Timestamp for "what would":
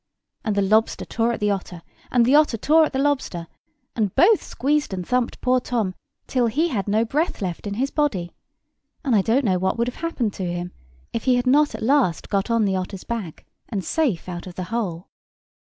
9.59-9.87